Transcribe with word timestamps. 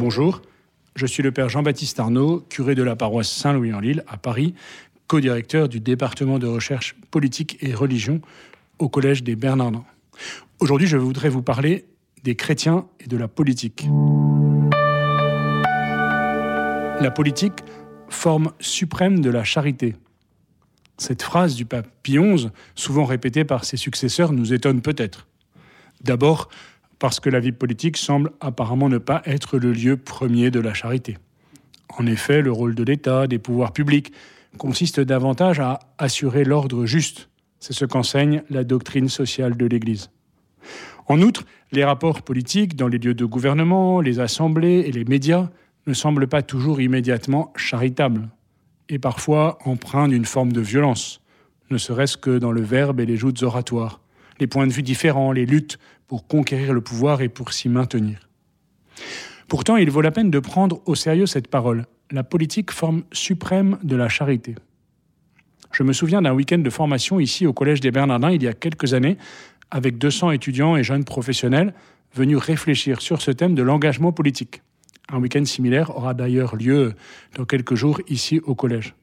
Bonjour, 0.00 0.40
je 0.96 1.04
suis 1.04 1.22
le 1.22 1.30
père 1.30 1.50
Jean-Baptiste 1.50 2.00
Arnaud, 2.00 2.40
curé 2.48 2.74
de 2.74 2.82
la 2.82 2.96
paroisse 2.96 3.30
Saint-Louis-en-Lille 3.30 4.02
à 4.08 4.16
Paris, 4.16 4.54
co-directeur 5.08 5.68
du 5.68 5.78
département 5.78 6.38
de 6.38 6.46
recherche 6.46 6.96
politique 7.10 7.58
et 7.60 7.74
religion 7.74 8.22
au 8.78 8.88
Collège 8.88 9.22
des 9.22 9.36
Bernardins. 9.36 9.84
Aujourd'hui, 10.58 10.86
je 10.86 10.96
voudrais 10.96 11.28
vous 11.28 11.42
parler 11.42 11.84
des 12.24 12.34
chrétiens 12.34 12.86
et 12.98 13.08
de 13.08 13.18
la 13.18 13.28
politique. 13.28 13.86
La 17.02 17.10
politique, 17.14 17.60
forme 18.08 18.52
suprême 18.58 19.20
de 19.20 19.28
la 19.28 19.44
charité. 19.44 19.96
Cette 20.96 21.22
phrase 21.22 21.54
du 21.56 21.66
pape 21.66 21.88
Pie 22.02 22.16
XI, 22.16 22.48
souvent 22.74 23.04
répétée 23.04 23.44
par 23.44 23.66
ses 23.66 23.76
successeurs, 23.76 24.32
nous 24.32 24.54
étonne 24.54 24.80
peut-être. 24.80 25.26
D'abord, 26.00 26.48
parce 27.00 27.18
que 27.18 27.30
la 27.30 27.40
vie 27.40 27.50
politique 27.50 27.96
semble 27.96 28.30
apparemment 28.40 28.88
ne 28.88 28.98
pas 28.98 29.22
être 29.24 29.58
le 29.58 29.72
lieu 29.72 29.96
premier 29.96 30.52
de 30.52 30.60
la 30.60 30.74
charité. 30.74 31.18
En 31.98 32.06
effet, 32.06 32.42
le 32.42 32.52
rôle 32.52 32.76
de 32.76 32.84
l'État, 32.84 33.26
des 33.26 33.40
pouvoirs 33.40 33.72
publics, 33.72 34.12
consiste 34.58 35.00
davantage 35.00 35.58
à 35.58 35.80
assurer 35.98 36.44
l'ordre 36.44 36.86
juste. 36.86 37.28
C'est 37.58 37.72
ce 37.72 37.84
qu'enseigne 37.84 38.42
la 38.50 38.64
doctrine 38.64 39.08
sociale 39.08 39.56
de 39.56 39.66
l'Église. 39.66 40.10
En 41.08 41.20
outre, 41.22 41.44
les 41.72 41.84
rapports 41.84 42.22
politiques 42.22 42.76
dans 42.76 42.86
les 42.86 42.98
lieux 42.98 43.14
de 43.14 43.24
gouvernement, 43.24 44.00
les 44.00 44.20
assemblées 44.20 44.84
et 44.86 44.92
les 44.92 45.04
médias 45.04 45.48
ne 45.86 45.94
semblent 45.94 46.28
pas 46.28 46.42
toujours 46.42 46.80
immédiatement 46.80 47.52
charitables, 47.56 48.28
et 48.88 48.98
parfois 48.98 49.58
empreints 49.64 50.08
d'une 50.08 50.26
forme 50.26 50.52
de 50.52 50.60
violence, 50.60 51.22
ne 51.70 51.78
serait-ce 51.78 52.16
que 52.16 52.38
dans 52.38 52.52
le 52.52 52.60
verbe 52.60 53.00
et 53.00 53.06
les 53.06 53.16
joutes 53.16 53.42
oratoires, 53.42 54.00
les 54.38 54.46
points 54.46 54.66
de 54.66 54.72
vue 54.72 54.82
différents, 54.82 55.32
les 55.32 55.46
luttes 55.46 55.78
pour 56.10 56.26
conquérir 56.26 56.72
le 56.72 56.80
pouvoir 56.80 57.22
et 57.22 57.28
pour 57.28 57.52
s'y 57.52 57.68
maintenir. 57.68 58.28
Pourtant, 59.46 59.76
il 59.76 59.92
vaut 59.92 60.00
la 60.00 60.10
peine 60.10 60.28
de 60.28 60.40
prendre 60.40 60.82
au 60.86 60.96
sérieux 60.96 61.26
cette 61.26 61.46
parole. 61.46 61.86
La 62.10 62.24
politique 62.24 62.72
forme 62.72 63.04
suprême 63.12 63.78
de 63.84 63.94
la 63.94 64.08
charité. 64.08 64.56
Je 65.70 65.84
me 65.84 65.92
souviens 65.92 66.20
d'un 66.20 66.32
week-end 66.32 66.58
de 66.58 66.68
formation 66.68 67.20
ici 67.20 67.46
au 67.46 67.52
Collège 67.52 67.78
des 67.78 67.92
Bernardins 67.92 68.32
il 68.32 68.42
y 68.42 68.48
a 68.48 68.54
quelques 68.54 68.92
années, 68.92 69.18
avec 69.70 69.98
200 69.98 70.32
étudiants 70.32 70.76
et 70.76 70.82
jeunes 70.82 71.04
professionnels 71.04 71.74
venus 72.12 72.38
réfléchir 72.38 73.02
sur 73.02 73.22
ce 73.22 73.30
thème 73.30 73.54
de 73.54 73.62
l'engagement 73.62 74.10
politique. 74.10 74.62
Un 75.12 75.20
week-end 75.20 75.44
similaire 75.44 75.96
aura 75.96 76.12
d'ailleurs 76.12 76.56
lieu 76.56 76.94
dans 77.36 77.44
quelques 77.44 77.76
jours 77.76 78.00
ici 78.08 78.40
au 78.42 78.56
Collège. 78.56 78.96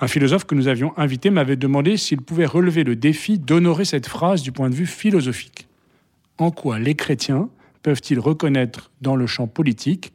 Un 0.00 0.06
philosophe 0.06 0.44
que 0.44 0.54
nous 0.54 0.68
avions 0.68 0.96
invité 0.96 1.30
m'avait 1.30 1.56
demandé 1.56 1.96
s'il 1.96 2.22
pouvait 2.22 2.46
relever 2.46 2.84
le 2.84 2.94
défi 2.94 3.40
d'honorer 3.40 3.84
cette 3.84 4.06
phrase 4.06 4.42
du 4.42 4.52
point 4.52 4.70
de 4.70 4.76
vue 4.76 4.86
philosophique 4.86 5.66
en 6.40 6.50
quoi 6.50 6.78
les 6.78 6.94
chrétiens 6.94 7.48
peuvent-ils 7.82 8.18
reconnaître 8.18 8.90
dans 9.00 9.14
le 9.14 9.26
champ 9.26 9.46
politique 9.46 10.12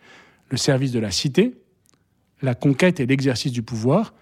le 0.50 0.58
service 0.58 0.92
de 0.92 1.00
la 1.00 1.12
cité, 1.12 1.56
la 2.42 2.54
conquête 2.54 3.00
et 3.00 3.06
l'exercice 3.06 3.52
du 3.52 3.62
pouvoir, 3.62 4.14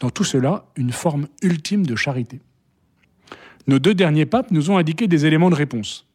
dans 0.00 0.10
tout 0.10 0.24
cela 0.24 0.66
une 0.76 0.92
forme 0.92 1.28
ultime 1.42 1.84
de 1.84 1.96
charité. 1.96 2.40
Nos 3.66 3.78
deux 3.78 3.94
derniers 3.94 4.26
papes 4.26 4.50
nous 4.50 4.70
ont 4.70 4.78
indiqué 4.78 5.06
des 5.08 5.26
éléments 5.26 5.50
de 5.50 5.54
réponse. 5.54 6.06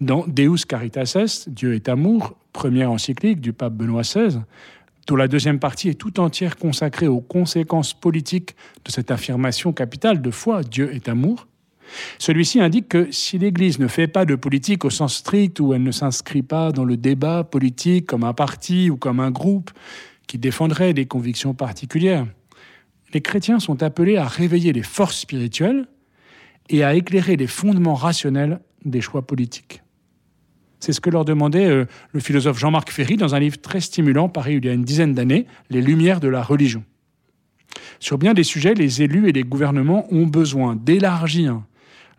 Dans 0.00 0.26
Deus 0.26 0.64
Caritas 0.68 1.16
Est, 1.16 1.48
Dieu 1.48 1.74
est 1.74 1.88
amour, 1.88 2.36
première 2.52 2.90
encyclique 2.90 3.40
du 3.40 3.52
pape 3.52 3.74
Benoît 3.74 4.02
XVI, 4.02 4.40
dont 5.06 5.16
la 5.16 5.28
deuxième 5.28 5.58
partie 5.58 5.88
est 5.88 5.94
tout 5.94 6.20
entière 6.20 6.56
consacrée 6.56 7.08
aux 7.08 7.20
conséquences 7.20 7.94
politiques 7.94 8.54
de 8.84 8.90
cette 8.90 9.10
affirmation 9.10 9.72
capitale 9.72 10.22
de 10.22 10.30
foi, 10.30 10.62
Dieu 10.62 10.94
est 10.94 11.08
amour, 11.08 11.46
celui-ci 12.18 12.60
indique 12.60 12.88
que 12.88 13.10
si 13.10 13.38
l'Église 13.38 13.78
ne 13.78 13.88
fait 13.88 14.06
pas 14.06 14.24
de 14.24 14.34
politique 14.34 14.84
au 14.84 14.90
sens 14.90 15.16
strict, 15.16 15.60
où 15.60 15.74
elle 15.74 15.82
ne 15.82 15.90
s'inscrit 15.90 16.42
pas 16.42 16.72
dans 16.72 16.84
le 16.84 16.96
débat 16.96 17.44
politique 17.44 18.06
comme 18.06 18.24
un 18.24 18.32
parti 18.32 18.90
ou 18.90 18.96
comme 18.96 19.20
un 19.20 19.30
groupe 19.30 19.70
qui 20.26 20.38
défendrait 20.38 20.94
des 20.94 21.06
convictions 21.06 21.54
particulières, 21.54 22.26
les 23.12 23.20
chrétiens 23.20 23.60
sont 23.60 23.82
appelés 23.82 24.16
à 24.16 24.26
réveiller 24.26 24.72
les 24.72 24.82
forces 24.82 25.18
spirituelles 25.20 25.86
et 26.70 26.84
à 26.84 26.94
éclairer 26.94 27.36
les 27.36 27.46
fondements 27.46 27.94
rationnels 27.94 28.60
des 28.84 29.00
choix 29.00 29.22
politiques. 29.22 29.82
C'est 30.80 30.92
ce 30.92 31.00
que 31.00 31.10
leur 31.10 31.24
demandait 31.24 31.68
euh, 31.68 31.84
le 32.10 32.20
philosophe 32.20 32.58
Jean-Marc 32.58 32.90
Ferry 32.90 33.16
dans 33.16 33.34
un 33.34 33.38
livre 33.38 33.60
très 33.60 33.80
stimulant 33.80 34.28
paru 34.28 34.56
il 34.56 34.64
y 34.64 34.68
a 34.68 34.72
une 34.72 34.82
dizaine 34.82 35.14
d'années, 35.14 35.46
Les 35.70 35.80
Lumières 35.80 36.18
de 36.18 36.28
la 36.28 36.42
religion. 36.42 36.82
Sur 38.00 38.18
bien 38.18 38.34
des 38.34 38.42
sujets, 38.42 38.74
les 38.74 39.02
élus 39.02 39.28
et 39.28 39.32
les 39.32 39.44
gouvernements 39.44 40.12
ont 40.12 40.26
besoin 40.26 40.74
d'élargir 40.74 41.62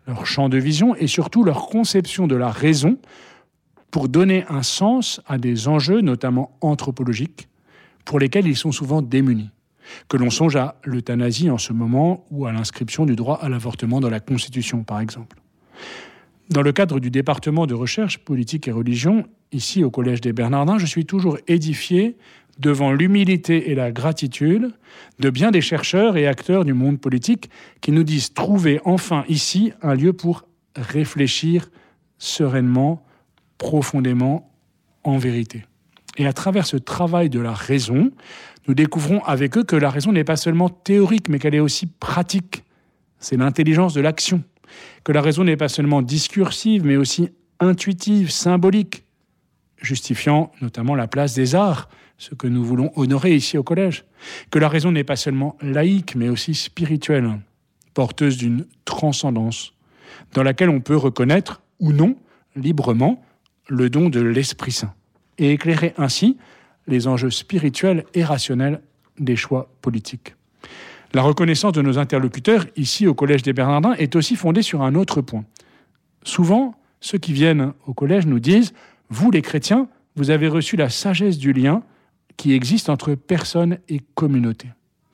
leur 0.06 0.26
champ 0.26 0.48
de 0.48 0.58
vision 0.58 0.94
et 0.94 1.06
surtout 1.06 1.44
leur 1.44 1.66
conception 1.68 2.26
de 2.26 2.36
la 2.36 2.50
raison 2.50 2.98
pour 3.90 4.08
donner 4.08 4.44
un 4.48 4.62
sens 4.62 5.20
à 5.26 5.38
des 5.38 5.68
enjeux, 5.68 6.00
notamment 6.00 6.56
anthropologiques, 6.60 7.48
pour 8.04 8.18
lesquels 8.18 8.46
ils 8.46 8.56
sont 8.56 8.72
souvent 8.72 9.02
démunis. 9.02 9.50
Que 10.08 10.16
l'on 10.16 10.30
songe 10.30 10.56
à 10.56 10.76
l'euthanasie 10.84 11.50
en 11.50 11.58
ce 11.58 11.72
moment 11.72 12.24
ou 12.30 12.46
à 12.46 12.52
l'inscription 12.52 13.06
du 13.06 13.16
droit 13.16 13.38
à 13.40 13.48
l'avortement 13.48 14.00
dans 14.00 14.10
la 14.10 14.20
Constitution, 14.20 14.82
par 14.82 15.00
exemple. 15.00 15.36
Dans 16.50 16.62
le 16.62 16.72
cadre 16.72 17.00
du 17.00 17.10
département 17.10 17.66
de 17.66 17.74
recherche 17.74 18.18
politique 18.18 18.68
et 18.68 18.72
religion, 18.72 19.26
ici 19.52 19.84
au 19.84 19.90
Collège 19.90 20.20
des 20.20 20.32
Bernardins, 20.32 20.78
je 20.78 20.86
suis 20.86 21.06
toujours 21.06 21.38
édifié 21.46 22.16
devant 22.58 22.92
l'humilité 22.92 23.70
et 23.70 23.74
la 23.74 23.90
gratitude 23.90 24.72
de 25.18 25.30
bien 25.30 25.50
des 25.50 25.60
chercheurs 25.60 26.16
et 26.16 26.26
acteurs 26.26 26.64
du 26.64 26.72
monde 26.72 27.00
politique 27.00 27.50
qui 27.80 27.92
nous 27.92 28.04
disent 28.04 28.32
trouver 28.32 28.80
enfin 28.84 29.24
ici 29.28 29.72
un 29.82 29.94
lieu 29.94 30.12
pour 30.12 30.46
réfléchir 30.76 31.70
sereinement, 32.18 33.04
profondément, 33.58 34.50
en 35.02 35.18
vérité. 35.18 35.64
Et 36.16 36.26
à 36.26 36.32
travers 36.32 36.66
ce 36.66 36.76
travail 36.76 37.28
de 37.28 37.40
la 37.40 37.52
raison, 37.52 38.10
nous 38.66 38.74
découvrons 38.74 39.22
avec 39.24 39.58
eux 39.58 39.64
que 39.64 39.76
la 39.76 39.90
raison 39.90 40.12
n'est 40.12 40.24
pas 40.24 40.36
seulement 40.36 40.68
théorique, 40.68 41.28
mais 41.28 41.38
qu'elle 41.38 41.54
est 41.54 41.60
aussi 41.60 41.86
pratique. 41.86 42.64
C'est 43.18 43.36
l'intelligence 43.36 43.94
de 43.94 44.00
l'action. 44.00 44.42
Que 45.02 45.12
la 45.12 45.20
raison 45.20 45.44
n'est 45.44 45.56
pas 45.56 45.68
seulement 45.68 46.02
discursive, 46.02 46.84
mais 46.84 46.96
aussi 46.96 47.28
intuitive, 47.60 48.30
symbolique, 48.30 49.03
justifiant 49.84 50.50
notamment 50.60 50.94
la 50.94 51.06
place 51.06 51.34
des 51.34 51.54
arts 51.54 51.88
ce 52.18 52.34
que 52.34 52.46
nous 52.46 52.64
voulons 52.64 52.92
honorer 52.96 53.34
ici 53.34 53.58
au 53.58 53.62
collège, 53.62 54.04
que 54.50 54.58
la 54.58 54.68
raison 54.68 54.92
n'est 54.92 55.04
pas 55.04 55.16
seulement 55.16 55.56
laïque, 55.60 56.14
mais 56.16 56.28
aussi 56.28 56.54
spirituelle, 56.54 57.40
porteuse 57.92 58.36
d'une 58.36 58.66
transcendance, 58.84 59.74
dans 60.32 60.42
laquelle 60.42 60.70
on 60.70 60.80
peut 60.80 60.96
reconnaître 60.96 61.62
ou 61.80 61.92
non, 61.92 62.16
librement, 62.56 63.22
le 63.68 63.90
don 63.90 64.08
de 64.08 64.20
l'Esprit 64.20 64.72
Saint, 64.72 64.94
et 65.38 65.50
éclairer 65.50 65.94
ainsi 65.98 66.36
les 66.86 67.08
enjeux 67.08 67.30
spirituels 67.30 68.04
et 68.14 68.24
rationnels 68.24 68.80
des 69.18 69.36
choix 69.36 69.70
politiques. 69.80 70.34
La 71.14 71.22
reconnaissance 71.22 71.72
de 71.72 71.82
nos 71.82 71.98
interlocuteurs 71.98 72.66
ici 72.76 73.06
au 73.06 73.14
Collège 73.14 73.42
des 73.42 73.52
Bernardins 73.52 73.94
est 73.94 74.16
aussi 74.16 74.36
fondée 74.36 74.62
sur 74.62 74.82
un 74.82 74.94
autre 74.94 75.20
point. 75.20 75.44
Souvent, 76.24 76.74
ceux 77.00 77.18
qui 77.18 77.32
viennent 77.32 77.72
au 77.86 77.94
collège 77.94 78.26
nous 78.26 78.40
disent, 78.40 78.72
vous 79.10 79.30
les 79.30 79.42
chrétiens, 79.42 79.88
vous 80.16 80.30
avez 80.30 80.48
reçu 80.48 80.76
la 80.76 80.88
sagesse 80.88 81.38
du 81.38 81.52
lien 81.52 81.82
qui 82.36 82.52
existe 82.52 82.88
entre 82.88 83.14
personne 83.14 83.78
et 83.88 84.00
communauté. 84.14 84.68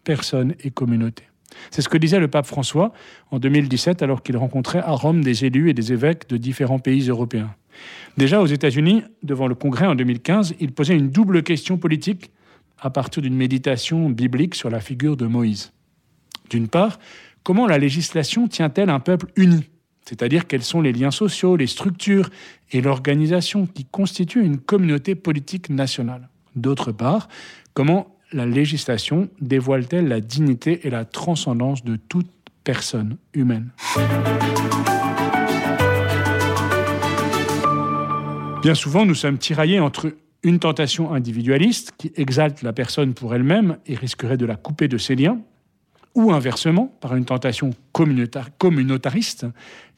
Personne 0.05 0.55
et 0.63 0.71
communauté. 0.71 1.25
C'est 1.71 1.83
ce 1.83 1.89
que 1.89 1.99
disait 1.99 2.21
le 2.21 2.29
pape 2.29 2.47
François 2.47 2.93
en 3.31 3.39
2017 3.39 4.03
alors 4.03 4.23
qu'il 4.23 4.37
rencontrait 4.37 4.79
à 4.79 4.93
Rome 4.93 5.23
des 5.23 5.45
élus 5.45 5.71
et 5.71 5.75
des 5.75 5.93
évêques 5.93 6.29
de 6.29 6.37
différents 6.37 6.79
pays 6.79 7.09
européens. 7.09 7.55
Déjà 8.17 8.41
aux 8.41 8.47
États-Unis, 8.47 9.03
devant 9.23 9.47
le 9.47 9.55
Congrès 9.55 9.87
en 9.87 9.95
2015, 9.95 10.55
il 10.61 10.73
posait 10.73 10.97
une 10.97 11.11
double 11.11 11.43
question 11.43 11.79
politique 11.79 12.31
à 12.79 12.91
partir 12.91 13.23
d'une 13.23 13.35
méditation 13.35 14.09
biblique 14.09 14.55
sur 14.55 14.71
la 14.71 14.81
figure 14.81 15.17
de 15.17 15.27
Moïse. 15.27 15.73
D'une 16.49 16.69
part, 16.69 16.99
comment 17.43 17.67
la 17.67 17.79
législation 17.79 18.49
tient-elle 18.49 18.91
un 18.91 19.01
peuple 19.01 19.27
uni? 19.37 19.69
C'est-à-dire 20.05 20.47
quels 20.47 20.63
sont 20.63 20.81
les 20.81 20.93
liens 20.93 21.11
sociaux, 21.11 21.57
les 21.57 21.67
structures 21.67 22.31
et 22.73 22.81
l'organisation 22.81 23.67
qui 23.67 23.85
constituent 23.85 24.45
une 24.45 24.59
communauté 24.59 25.15
politique 25.15 25.71
nationale. 25.71 26.29
D'autre 26.57 26.93
part, 26.93 27.29
comment 27.75 28.17
la 28.33 28.47
législation 28.47 29.29
dévoile-t-elle 29.41 30.09
la 30.09 30.21
dignité 30.21 30.87
et 30.87 30.91
la 30.91 31.05
transcendance 31.05 31.85
de 31.85 31.97
toute 31.97 32.31
personne 32.65 33.17
humaine? 33.35 33.71
Bien 38.63 38.75
souvent, 38.75 39.07
nous 39.07 39.15
sommes 39.15 39.39
tiraillés 39.39 39.81
entre 39.81 40.13
une 40.43 40.59
tentation 40.59 41.13
individualiste 41.13 41.93
qui 41.97 42.13
exalte 42.17 42.63
la 42.63 42.73
personne 42.73 43.15
pour 43.15 43.35
elle-même 43.35 43.79
et 43.87 43.95
risquerait 43.95 44.37
de 44.37 44.47
la 44.47 44.57
couper 44.57 44.89
de 44.89 44.99
ses 44.99 45.15
liens, 45.15 45.41
ou 46.15 46.33
inversement, 46.33 46.87
par 47.01 47.15
une 47.15 47.25
tentation 47.25 47.71
communautariste 47.93 49.47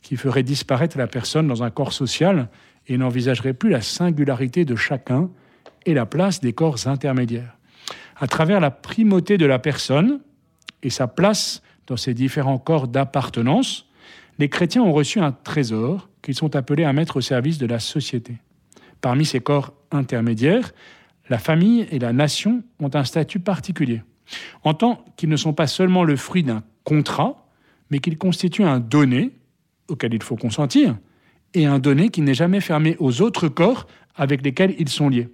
qui 0.03 0.17
ferait 0.17 0.43
disparaître 0.43 0.99
la 0.99 1.07
personne 1.07 1.47
dans 1.47 1.63
un 1.63 1.71
corps 1.71 1.93
social 1.93 2.49
et 2.89 2.99
n'envisagerait 2.99 3.55
plus 3.55 3.71
la 3.71 3.81
singularité 3.81 4.65
de 4.65 4.77
chacun 4.77 5.31
et 5.87 5.95
la 5.95 6.07
place 6.07 6.41
des 6.41 6.53
corps 6.53 6.87
intermédiaires. 6.87 7.57
À 8.17 8.27
travers 8.27 8.61
la 8.61 8.71
primauté 8.71 9.39
de 9.39 9.47
la 9.47 9.59
personne 9.59 10.21
et 10.83 10.91
sa 10.91 11.07
place 11.07 11.63
dans 11.87 11.97
ces 11.97 12.15
différents 12.15 12.59
corps 12.59 12.89
d'appartenance, 12.89 13.87
les 14.39 14.49
chrétiens 14.49 14.83
ont 14.83 14.93
reçu 14.93 15.21
un 15.21 15.33
trésor 15.33 16.09
qu'ils 16.21 16.35
sont 16.35 16.57
appelés 16.57 16.85
à 16.85 16.93
mettre 16.93 17.17
au 17.17 17.21
service 17.21 17.59
de 17.59 17.67
la 17.67 17.79
société. 17.79 18.37
Parmi 19.01 19.25
ces 19.25 19.41
corps 19.41 19.75
intermédiaires, 19.91 20.73
la 21.29 21.39
famille 21.39 21.87
et 21.91 21.99
la 21.99 22.13
nation 22.13 22.63
ont 22.81 22.91
un 22.95 23.05
statut 23.05 23.41
particulier, 23.41 24.03
en 24.65 24.75
tant 24.75 25.05
qu'ils 25.17 25.29
ne 25.29 25.37
sont 25.37 25.53
pas 25.53 25.67
seulement 25.67 26.05
le 26.05 26.17
fruit 26.17 26.43
d'un 26.43 26.63
contrat, 26.85 27.47
mais 27.91 27.99
qu'ils 27.99 28.19
constituent 28.19 28.65
un 28.65 28.81
donné 28.81 29.33
auquel 29.89 30.15
il 30.15 30.23
faut 30.23 30.37
consentir, 30.37 30.97
et 31.55 31.67
un 31.67 31.79
donné 31.79 32.09
qui 32.09 32.23
n'est 32.23 32.35
jamais 32.35 32.61
fermé 32.61 32.97
aux 32.99 33.21
autres 33.21 33.49
corps 33.49 33.87
avec 34.17 34.43
lesquels 34.43 34.75
ils 34.79 34.89
sont 34.89 35.09
liés. 35.09 35.29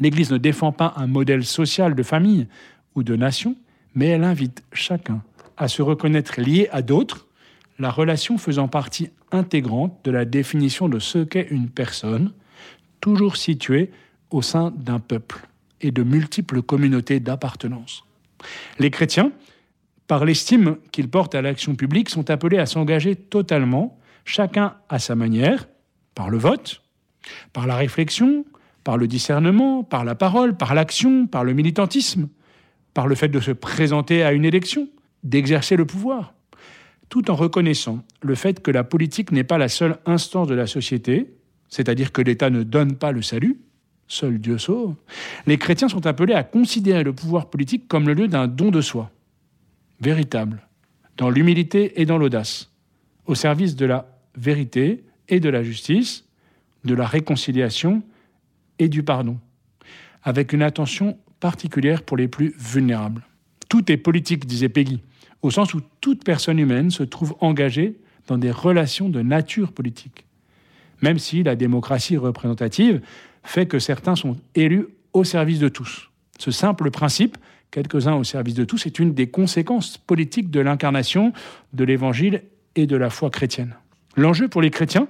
L'Église 0.00 0.32
ne 0.32 0.38
défend 0.38 0.72
pas 0.72 0.94
un 0.96 1.06
modèle 1.06 1.44
social 1.44 1.94
de 1.94 2.02
famille 2.02 2.48
ou 2.94 3.02
de 3.02 3.14
nation, 3.14 3.56
mais 3.94 4.06
elle 4.06 4.24
invite 4.24 4.64
chacun 4.72 5.22
à 5.56 5.68
se 5.68 5.82
reconnaître 5.82 6.40
lié 6.40 6.68
à 6.72 6.82
d'autres, 6.82 7.28
la 7.78 7.90
relation 7.90 8.38
faisant 8.38 8.68
partie 8.68 9.10
intégrante 9.30 10.00
de 10.04 10.10
la 10.10 10.24
définition 10.24 10.88
de 10.88 10.98
ce 10.98 11.18
qu'est 11.18 11.48
une 11.50 11.68
personne, 11.68 12.32
toujours 13.00 13.36
située 13.36 13.90
au 14.30 14.42
sein 14.42 14.72
d'un 14.76 14.98
peuple 14.98 15.46
et 15.80 15.90
de 15.90 16.02
multiples 16.02 16.62
communautés 16.62 17.20
d'appartenance. 17.20 18.04
Les 18.78 18.90
chrétiens, 18.90 19.32
par 20.06 20.24
l'estime 20.24 20.76
qu'ils 20.90 21.08
portent 21.08 21.34
à 21.34 21.42
l'action 21.42 21.74
publique, 21.74 22.10
sont 22.10 22.30
appelés 22.30 22.58
à 22.58 22.66
s'engager 22.66 23.16
totalement, 23.16 23.98
chacun 24.24 24.74
à 24.88 24.98
sa 24.98 25.14
manière, 25.14 25.68
par 26.14 26.30
le 26.30 26.38
vote, 26.38 26.82
par 27.52 27.66
la 27.66 27.76
réflexion, 27.76 28.44
par 28.84 28.96
le 28.96 29.06
discernement, 29.06 29.84
par 29.84 30.04
la 30.04 30.14
parole, 30.14 30.56
par 30.56 30.74
l'action, 30.74 31.26
par 31.26 31.44
le 31.44 31.52
militantisme, 31.52 32.28
par 32.94 33.06
le 33.06 33.14
fait 33.14 33.28
de 33.28 33.40
se 33.40 33.52
présenter 33.52 34.22
à 34.22 34.32
une 34.32 34.44
élection, 34.44 34.88
d'exercer 35.22 35.76
le 35.76 35.86
pouvoir, 35.86 36.34
tout 37.08 37.30
en 37.30 37.34
reconnaissant 37.34 38.04
le 38.22 38.34
fait 38.34 38.60
que 38.60 38.70
la 38.70 38.84
politique 38.84 39.32
n'est 39.32 39.44
pas 39.44 39.58
la 39.58 39.68
seule 39.68 39.98
instance 40.06 40.48
de 40.48 40.54
la 40.54 40.66
société, 40.66 41.32
c'est-à-dire 41.68 42.12
que 42.12 42.22
l'État 42.22 42.50
ne 42.50 42.62
donne 42.62 42.96
pas 42.96 43.12
le 43.12 43.22
salut, 43.22 43.58
seul 44.12 44.38
Dieu 44.38 44.58
sauve, 44.58 44.94
les 45.46 45.58
chrétiens 45.58 45.88
sont 45.88 46.06
appelés 46.06 46.34
à 46.34 46.44
considérer 46.44 47.02
le 47.02 47.12
pouvoir 47.12 47.48
politique 47.48 47.88
comme 47.88 48.06
le 48.06 48.14
lieu 48.14 48.28
d'un 48.28 48.46
don 48.46 48.70
de 48.70 48.80
soi, 48.80 49.10
véritable, 50.00 50.66
dans 51.16 51.30
l'humilité 51.30 52.00
et 52.00 52.06
dans 52.06 52.18
l'audace, 52.18 52.70
au 53.26 53.34
service 53.34 53.74
de 53.74 53.86
la 53.86 54.06
vérité 54.36 55.04
et 55.28 55.40
de 55.40 55.48
la 55.48 55.62
justice, 55.62 56.26
de 56.84 56.94
la 56.94 57.06
réconciliation 57.06 58.02
et 58.78 58.88
du 58.88 59.02
pardon, 59.02 59.38
avec 60.22 60.52
une 60.52 60.62
attention 60.62 61.18
particulière 61.40 62.02
pour 62.02 62.16
les 62.16 62.28
plus 62.28 62.54
vulnérables. 62.58 63.22
Tout 63.68 63.90
est 63.90 63.96
politique, 63.96 64.46
disait 64.46 64.68
Peggy, 64.68 65.00
au 65.40 65.50
sens 65.50 65.74
où 65.74 65.80
toute 66.00 66.22
personne 66.22 66.58
humaine 66.58 66.90
se 66.90 67.02
trouve 67.02 67.34
engagée 67.40 67.96
dans 68.26 68.38
des 68.38 68.50
relations 68.50 69.08
de 69.08 69.22
nature 69.22 69.72
politique, 69.72 70.26
même 71.00 71.18
si 71.18 71.42
la 71.42 71.56
démocratie 71.56 72.16
représentative 72.16 73.00
fait 73.42 73.66
que 73.66 73.78
certains 73.78 74.16
sont 74.16 74.36
élus 74.54 74.86
au 75.12 75.24
service 75.24 75.58
de 75.58 75.68
tous. 75.68 76.10
Ce 76.38 76.50
simple 76.50 76.90
principe, 76.90 77.36
quelques-uns 77.70 78.14
au 78.14 78.24
service 78.24 78.54
de 78.54 78.64
tous, 78.64 78.86
est 78.86 78.98
une 78.98 79.14
des 79.14 79.28
conséquences 79.28 79.98
politiques 79.98 80.50
de 80.50 80.60
l'incarnation 80.60 81.32
de 81.72 81.84
l'Évangile 81.84 82.42
et 82.76 82.86
de 82.86 82.96
la 82.96 83.10
foi 83.10 83.30
chrétienne. 83.30 83.74
L'enjeu 84.16 84.48
pour 84.48 84.62
les 84.62 84.70
chrétiens 84.70 85.08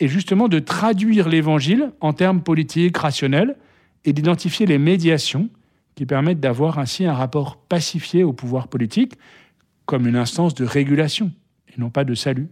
est 0.00 0.08
justement 0.08 0.48
de 0.48 0.58
traduire 0.58 1.28
l'Évangile 1.28 1.92
en 2.00 2.12
termes 2.12 2.42
politiques, 2.42 2.96
rationnels, 2.96 3.56
et 4.04 4.12
d'identifier 4.12 4.66
les 4.66 4.78
médiations 4.78 5.48
qui 5.96 6.06
permettent 6.06 6.40
d'avoir 6.40 6.78
ainsi 6.78 7.04
un 7.04 7.12
rapport 7.12 7.56
pacifié 7.56 8.22
au 8.22 8.32
pouvoir 8.32 8.68
politique 8.68 9.14
comme 9.84 10.06
une 10.06 10.16
instance 10.16 10.54
de 10.54 10.64
régulation 10.64 11.32
et 11.68 11.80
non 11.80 11.90
pas 11.90 12.04
de 12.04 12.14
salut. 12.14 12.48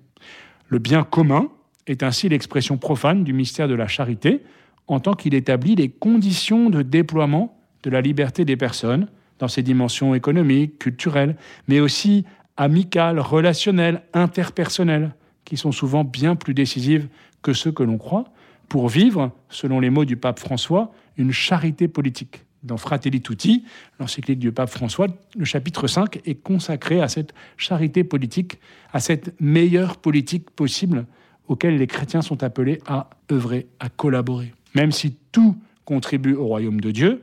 Le 0.68 0.78
bien 0.78 1.04
commun 1.04 1.48
est 1.86 2.02
ainsi 2.02 2.28
l'expression 2.28 2.76
profane 2.76 3.22
du 3.22 3.32
mystère 3.32 3.68
de 3.68 3.74
la 3.74 3.86
charité, 3.86 4.42
en 4.86 5.00
tant 5.00 5.14
qu'il 5.14 5.34
établit 5.34 5.74
les 5.74 5.88
conditions 5.88 6.70
de 6.70 6.82
déploiement 6.82 7.56
de 7.82 7.90
la 7.90 8.00
liberté 8.00 8.44
des 8.44 8.56
personnes 8.56 9.08
dans 9.38 9.48
ses 9.48 9.62
dimensions 9.62 10.14
économiques, 10.14 10.78
culturelles, 10.78 11.36
mais 11.68 11.80
aussi 11.80 12.24
amicales, 12.56 13.18
relationnelles, 13.18 14.02
interpersonnelles, 14.12 15.14
qui 15.44 15.56
sont 15.56 15.72
souvent 15.72 16.04
bien 16.04 16.36
plus 16.36 16.54
décisives 16.54 17.08
que 17.42 17.52
ceux 17.52 17.72
que 17.72 17.82
l'on 17.82 17.98
croit, 17.98 18.24
pour 18.68 18.88
vivre, 18.88 19.32
selon 19.48 19.80
les 19.80 19.90
mots 19.90 20.04
du 20.04 20.16
pape 20.16 20.38
François, 20.38 20.92
une 21.16 21.32
charité 21.32 21.88
politique. 21.88 22.44
Dans 22.62 22.78
Fratelli 22.78 23.20
Tutti, 23.20 23.64
l'encyclique 24.00 24.38
du 24.38 24.50
pape 24.50 24.70
François, 24.70 25.08
le 25.36 25.44
chapitre 25.44 25.86
5 25.86 26.20
est 26.24 26.36
consacré 26.36 27.02
à 27.02 27.08
cette 27.08 27.34
charité 27.58 28.04
politique, 28.04 28.58
à 28.92 29.00
cette 29.00 29.38
meilleure 29.38 29.98
politique 29.98 30.50
possible 30.50 31.04
auquel 31.46 31.76
les 31.76 31.86
chrétiens 31.86 32.22
sont 32.22 32.42
appelés 32.42 32.80
à 32.86 33.10
œuvrer, 33.30 33.66
à 33.80 33.90
collaborer. 33.90 34.54
Même 34.74 34.92
si 34.92 35.16
tout 35.32 35.56
contribue 35.84 36.34
au 36.34 36.46
royaume 36.46 36.80
de 36.80 36.90
Dieu, 36.90 37.22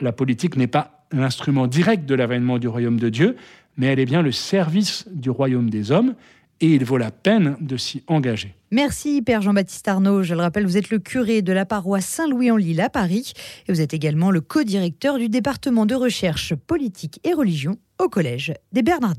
la 0.00 0.12
politique 0.12 0.56
n'est 0.56 0.66
pas 0.66 1.06
l'instrument 1.12 1.66
direct 1.66 2.06
de 2.06 2.14
l'avènement 2.14 2.58
du 2.58 2.68
royaume 2.68 2.98
de 2.98 3.08
Dieu, 3.08 3.36
mais 3.76 3.86
elle 3.86 3.98
est 3.98 4.06
bien 4.06 4.22
le 4.22 4.32
service 4.32 5.06
du 5.12 5.30
royaume 5.30 5.70
des 5.70 5.90
hommes, 5.90 6.14
et 6.60 6.74
il 6.74 6.84
vaut 6.84 6.98
la 6.98 7.10
peine 7.10 7.56
de 7.60 7.76
s'y 7.76 8.02
engager. 8.06 8.54
Merci 8.70 9.22
Père 9.22 9.42
Jean-Baptiste 9.42 9.86
Arnaud. 9.88 10.22
Je 10.22 10.34
le 10.34 10.40
rappelle, 10.40 10.64
vous 10.64 10.76
êtes 10.76 10.90
le 10.90 10.98
curé 10.98 11.42
de 11.42 11.52
la 11.52 11.64
paroisse 11.64 12.06
Saint-Louis-en-Lille 12.06 12.80
à 12.80 12.90
Paris, 12.90 13.32
et 13.68 13.72
vous 13.72 13.80
êtes 13.80 13.94
également 13.94 14.30
le 14.30 14.40
co-directeur 14.40 15.18
du 15.18 15.28
département 15.28 15.86
de 15.86 15.94
recherche 15.94 16.54
politique 16.54 17.20
et 17.24 17.34
religion 17.34 17.76
au 18.00 18.08
Collège 18.08 18.54
des 18.72 18.82
Bernardins. 18.82 19.12